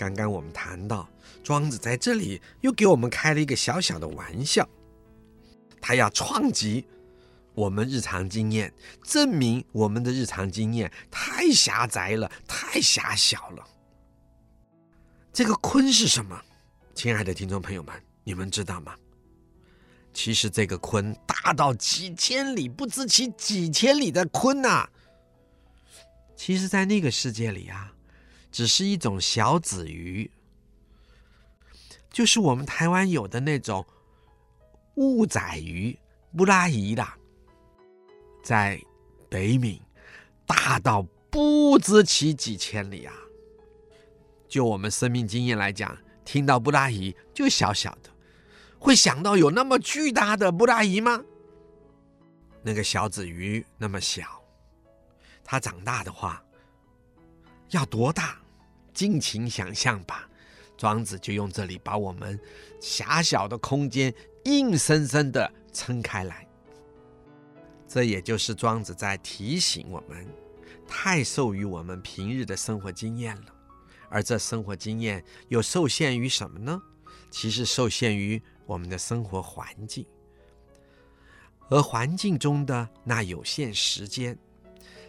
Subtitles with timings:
[0.00, 1.06] 刚刚我们谈到，
[1.44, 4.66] 庄子在这里又给我们开了一个小小的玩笑，
[5.78, 6.86] 他要创击
[7.52, 8.72] 我们日常经验，
[9.04, 13.68] 证明我们的日常经验太狭窄了，太狭小了。
[15.34, 16.40] 这个鲲是什么？
[16.94, 17.94] 亲爱的听众朋友们，
[18.24, 18.94] 你们知道吗？
[20.14, 24.88] 其实这个鲲大到几千里，不知其几千里的鲲呐、
[26.34, 27.92] 其实，在那个世界里啊，
[28.50, 30.30] 只是一种小子鱼，
[32.10, 33.86] 就是我们台湾有的那种
[34.96, 35.98] 雾仔鱼、
[36.36, 37.16] 布拉鱼啦。
[38.42, 38.80] 在
[39.28, 39.80] 北闽，
[40.46, 43.14] 大到不知其几千里啊！
[44.48, 48.10] 就我们生命经验来讲，听到布拉鱼就小小的，
[48.78, 51.22] 会想到有那么巨大的布拉鱼吗？
[52.62, 54.42] 那个小子鱼那么小，
[55.44, 56.42] 它长大的话
[57.70, 58.36] 要多大？
[59.00, 60.28] 尽情想象吧。
[60.76, 62.38] 庄子就用这里把我们
[62.82, 66.46] 狭小的空间硬生生的撑开来。
[67.88, 70.26] 这也就是庄子在提醒我们，
[70.86, 73.46] 太受于我们平日的生活经验了，
[74.10, 76.82] 而这生活经验又受限于什么呢？
[77.30, 80.04] 其实受限于我们的生活环境，
[81.70, 84.38] 而环境中的那有限时间，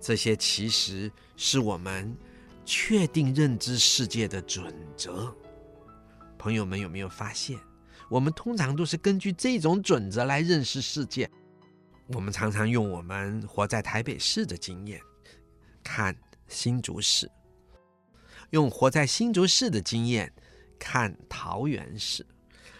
[0.00, 2.16] 这些其实是我们
[2.64, 5.34] 确定认知世界的准则。
[6.38, 7.58] 朋友们有没有发现，
[8.08, 11.30] 我们通常都是根据这种准则来认识世界？
[12.08, 15.00] 我们常常用我们活在台北市的经验
[15.82, 16.14] 看
[16.48, 17.30] 新竹市，
[18.50, 20.30] 用活在新竹市的经验
[20.78, 22.26] 看桃园市，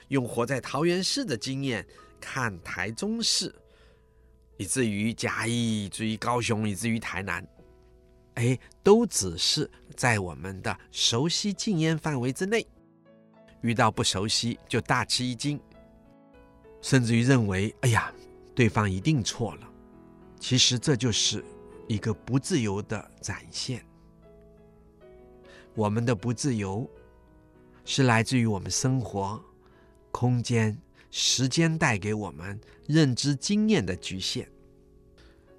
[0.09, 1.87] 用活在桃园市的经验
[2.21, 3.55] 看台中市，
[4.59, 7.47] 以至于嘉义，以至于高雄，以至于台南，
[8.35, 12.67] 哎，都只是在我们的熟悉禁烟范围之内，
[13.63, 15.61] 遇到不熟悉就大吃一惊，
[16.81, 18.13] 甚至于认为，哎呀。
[18.57, 19.69] 对方一定错了，
[20.39, 21.45] 其实这就是
[21.89, 23.85] 一个不自由的展现。
[25.75, 26.89] 我们的不自由
[27.85, 29.43] 是来自于我们生活
[30.13, 30.79] 空间、
[31.11, 34.49] 时间带给我们认知经验的局限。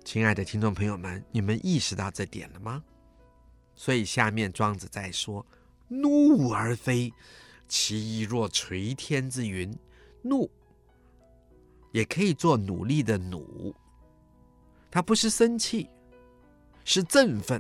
[0.05, 2.81] 亲爱的听众朋友们，你们意识到这点了吗？
[3.73, 5.43] 所以下面庄子在说
[5.89, 7.11] ：“怒而飞，
[7.67, 9.75] 其意若垂天之云。”
[10.21, 10.49] 怒。
[11.91, 13.73] 也可以做努力的努，
[14.91, 15.89] 它不是生气，
[16.83, 17.59] 是振奋，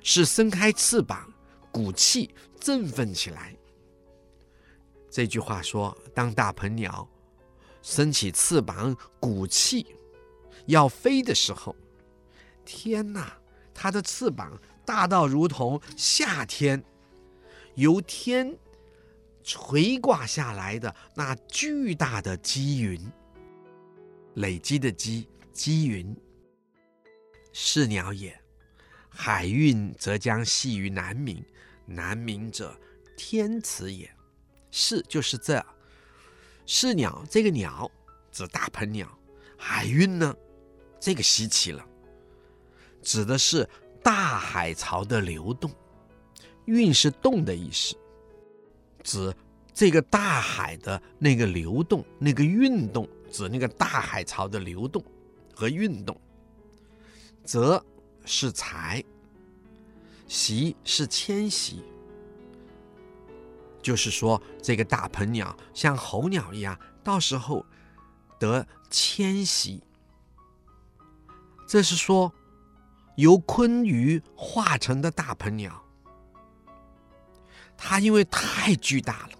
[0.00, 1.30] 是伸开翅膀，
[1.70, 3.54] 鼓气，振奋起来。
[5.10, 7.06] 这句话说，当大鹏鸟
[7.82, 9.94] 伸起翅膀，鼓气
[10.66, 11.74] 要飞的时候，
[12.64, 13.36] 天哪，
[13.74, 16.82] 它的翅膀大到如同夏天
[17.74, 18.58] 由天。
[19.44, 23.12] 垂挂下来的那巨大的积云，
[24.34, 26.16] 累积的积积云，
[27.52, 28.40] 是鸟也。
[29.08, 31.42] 海运则将系于南冥，
[31.86, 32.72] 南冥者，
[33.16, 34.08] 天池也。
[34.70, 35.66] 是就是这，
[36.64, 37.90] 是鸟这个鸟
[38.30, 39.18] 指大鹏鸟，
[39.58, 40.32] 海运呢，
[41.02, 41.84] 这个稀奇了，
[43.02, 43.68] 指的是
[44.04, 45.68] 大海潮的流动，
[46.66, 47.96] 运是动的意思。
[49.02, 49.34] 指
[49.74, 55.02] 这个大海的那个流动、那个运动，指那个大海潮的流动
[55.52, 56.16] 和运动。
[57.44, 57.84] 则
[58.24, 59.02] 是财，
[60.28, 61.82] 习是迁徙，
[63.82, 67.66] 就是说这个大鹏鸟像候鸟一样，到时候
[68.38, 69.82] 得迁徙。
[71.72, 72.30] 这是说
[73.16, 75.82] 由鲲鱼化成的大鹏鸟。
[77.78, 79.38] 它因为太巨大了，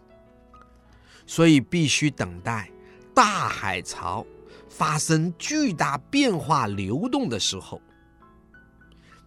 [1.26, 2.70] 所以必须等待
[3.14, 4.24] 大海潮
[4.66, 7.82] 发生巨大变化流动的时候，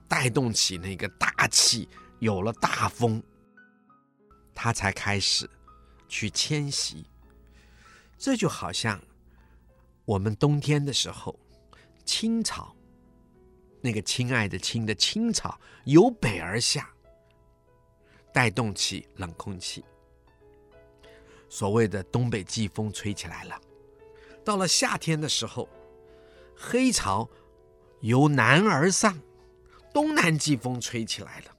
[0.07, 1.87] 带动起那个大气，
[2.17, 3.21] 有了大风，
[4.55, 5.47] 它才开始
[6.07, 7.05] 去迁徙。
[8.17, 8.99] 这就好像
[10.05, 11.39] 我们冬天的时候，
[12.03, 12.75] 青草，
[13.85, 16.89] 那个亲爱的青的青草由北而下。
[18.33, 19.85] 带动起冷空气，
[21.47, 23.61] 所谓的东北季风吹起来了。
[24.43, 25.69] 到了夏天的时候，
[26.53, 27.29] 黑潮
[28.01, 29.17] 由南而上，
[29.93, 31.55] 东南季风吹起来了。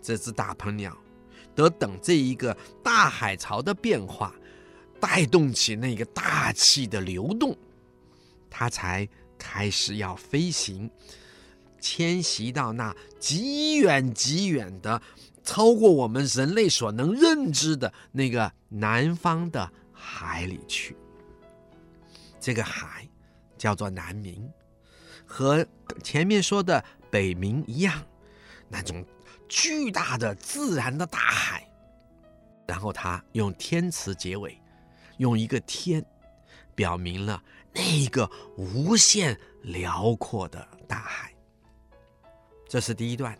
[0.00, 0.96] 这只大鹏鸟
[1.56, 4.32] 得等这一个大海潮的变化，
[5.00, 7.56] 带动起那个大气的流动，
[8.48, 9.08] 它才
[9.44, 10.90] 开始要飞行，
[11.78, 15.02] 迁徙到那极远极远的。
[15.42, 20.96] 超过我们人类所能认知的那个南方的海里去。
[22.40, 23.06] 这个海
[23.58, 24.38] 叫做南冥，
[25.26, 25.66] 和
[26.02, 28.02] 前面说的北冥一样，
[28.70, 29.04] 那种
[29.46, 31.68] 巨大的自然的大海。
[32.66, 34.58] 然后他用天词结尾，
[35.18, 36.02] 用一个天，
[36.74, 37.42] 表明了
[37.72, 41.34] 那个无限辽阔的大海。
[42.68, 43.38] 这是第一段。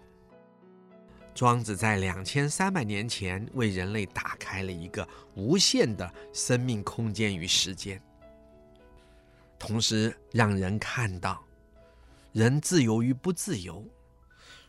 [1.34, 8.00] 庄子在两千三百年前为人类打开了一个无限的生命空间与时间，
[9.58, 11.44] 同时让人看到，
[12.31, 13.84] 人自由与不自由，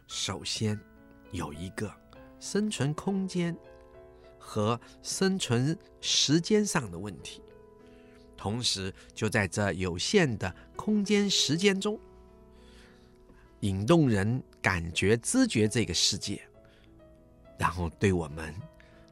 [0.07, 0.79] 首先
[1.29, 1.93] 有一个
[2.39, 3.55] 生存空间
[4.39, 7.43] 和生存时间上的问题，
[8.45, 11.99] 同时就在这有限的空间时间中，
[13.61, 16.47] 引动人感觉知觉这个世界。
[17.57, 18.53] 然后对我们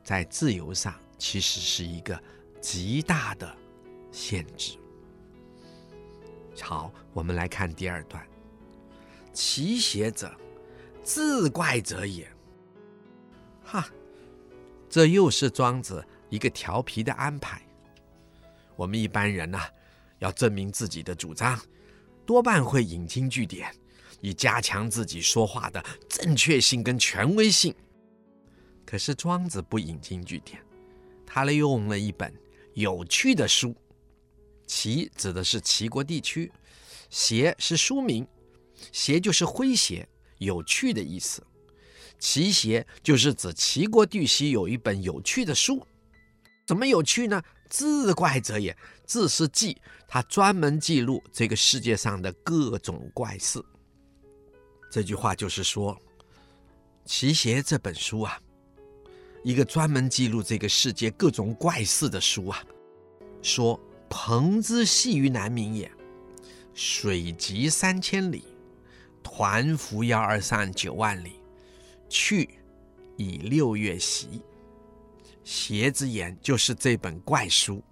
[0.03, 2.21] 在自由上其实是一个
[2.61, 3.51] 极大的
[4.11, 4.77] 限制。
[6.61, 8.23] 好，我们来看第二段：
[9.33, 10.31] 其邪者，
[11.01, 12.31] 自怪者也。
[13.63, 13.89] 哈，
[14.87, 17.62] 这又是庄子一个调皮的安排。
[18.75, 19.67] 我们一般人呐、
[20.19, 21.59] 要证明自己的主张，
[22.25, 23.73] 多半会引经据典，
[24.21, 27.73] 以加强自己说话的正确性跟权威性。
[28.85, 30.61] 可是庄子不引经据典，
[31.25, 32.33] 他利用了一本
[32.73, 33.75] 有趣的书。
[34.65, 36.51] 齐指的是齐国地区，
[37.09, 38.25] 谐是书名，
[38.91, 41.45] 谐就是诙谐、有趣的意思。
[42.17, 45.85] 齐谐就是指齐国地区有一本有趣的书，
[46.65, 47.41] 怎么有趣呢？
[47.73, 53.59] 自怪者也，自是记，他专门记录这个世界上的各种怪事。
[54.91, 55.99] 这句话就是说，
[57.03, 58.39] 齐谐这本书啊。
[59.43, 62.63] 一个专门记录这个世界各种怪事的书啊，
[63.41, 65.91] 说：“鹏之系于南冥也，
[66.75, 68.43] 水击三千里，
[69.23, 71.39] 湍扶摇而上九万里，
[72.07, 72.47] 去
[73.17, 74.43] 以六月息。”
[75.43, 77.83] 邪之言就是这本怪书。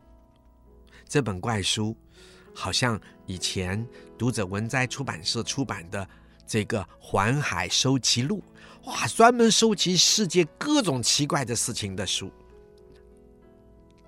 [1.07, 1.95] 这本怪书，
[2.55, 3.85] 好像以前
[4.17, 6.07] 读者文摘出版社出版的
[6.47, 8.41] 这个《环海收奇录》。
[8.89, 12.31] 哇，专门收集世界各种奇怪的事情的书，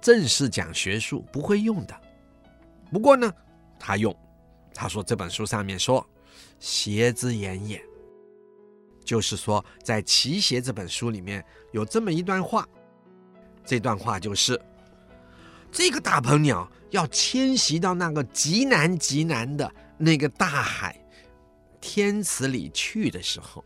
[0.02, 2.02] 正式讲学术不会用的。
[2.92, 3.32] 不过呢，
[3.80, 4.16] 他用，
[4.74, 6.04] 他说这本书上面说
[6.60, 7.84] “邪之言也”，
[9.06, 12.68] 就是说在《奇邪》这本书里面有这么一段话，
[13.66, 14.60] 这段话就是
[15.72, 21.00] 这个大鹏鸟要迁徙到那个极南极南的那个大海
[21.82, 23.64] 天池里去的时候。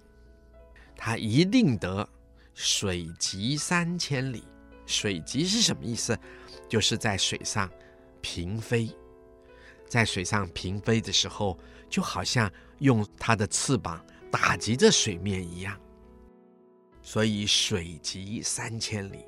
[1.00, 2.08] 它一定得
[2.56, 4.44] 水击三千里。
[4.88, 6.18] 水击是什么意思？
[6.68, 7.70] 就是在水上
[8.20, 8.90] 平飞，
[9.88, 11.56] 在水上平飞的时候，
[11.88, 15.80] 就好像用它的翅膀打击着水面一样。
[17.04, 19.24] 所以水击三千里，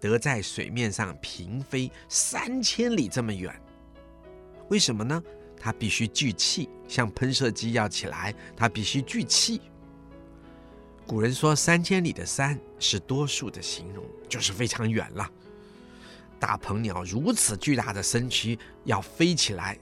[0.00, 3.54] 得在水面上平飞三千里这么远。
[4.68, 5.22] 为什么呢？
[5.60, 9.60] 它必须聚气，像喷射机要起来，它必须聚气。
[11.06, 15.28] 古人说“三千里”的“三”是多数的形容，就是非常远了。
[16.38, 19.76] 大鹏鸟如此巨大的身躯要飞起来，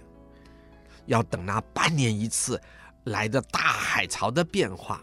[1.04, 2.58] 要等那半年一次
[3.04, 5.02] 来的大海潮的变化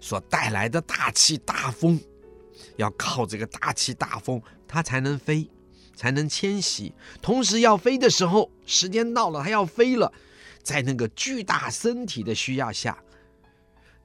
[0.00, 1.98] 所带来的大气大风，
[2.76, 5.50] 要靠这个大气大风它才能飞，
[5.94, 6.94] 才能迁徙。
[7.20, 10.12] 同时要飞的时候，时间到了，它要飞了，
[10.62, 12.98] 在那个巨大身体的需要下。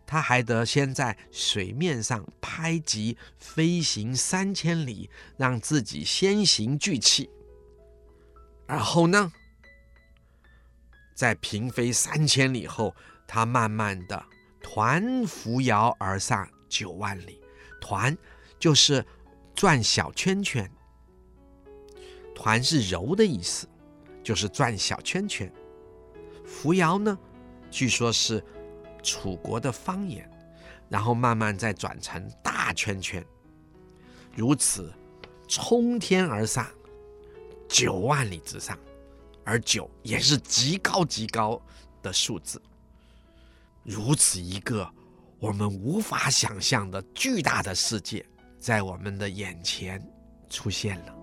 [0.05, 7.29] 它还得先在水面上拍击飞行三千里，让自己先行聚气，
[8.67, 9.33] 而后呢，
[11.13, 12.95] 在平飞三千里后，
[13.27, 14.25] 它慢慢的
[14.61, 17.41] 团扶摇而上九万里。
[17.81, 18.17] 团
[18.59, 19.05] 就是
[19.55, 20.69] 转小圈圈，
[22.35, 23.67] 团是柔的意思，
[24.23, 25.51] 就是转小圈圈。
[26.45, 27.17] 扶摇呢，
[27.71, 28.43] 据说是。
[29.03, 30.29] 楚国的方言，
[30.89, 33.25] 然后慢慢再转成大圈圈，
[34.35, 34.91] 如此
[35.47, 36.67] 冲天而上
[37.69, 38.77] 九万里之上，
[39.45, 41.61] 而九也是极高极高
[42.01, 42.61] 的数字。
[43.83, 44.91] 如此一个
[45.39, 48.25] 我们无法想象的巨大的世界，
[48.67, 50.05] 在我们的眼前
[50.49, 51.15] 出现了。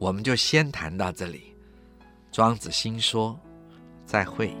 [0.00, 1.54] 我们就先谈到这里。
[2.32, 3.38] 庄子新说
[4.04, 4.52] ：“再会。”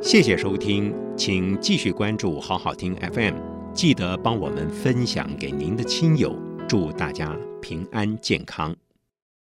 [0.00, 3.34] 谢谢收听，请继续关注好好听 FM，
[3.72, 6.32] 记得帮我们分享给您的亲友，
[6.68, 8.73] 祝大家平安健康。